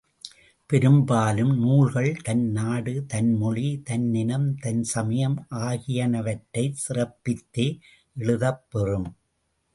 பெரும்பாலும் 0.69 1.51
நூல்கள் 1.59 2.17
தன் 2.23 2.51
நாடு, 2.51 3.05
தன் 3.05 3.33
மொழி, 3.33 3.81
தன் 3.83 4.13
இனம், 4.13 4.55
தன் 4.55 4.83
சமயம் 4.83 5.47
ஆகியனவற்றைச் 5.49 6.81
சிறப்பித்தே 6.87 7.79
எழுதப்பெறும். 8.17 9.09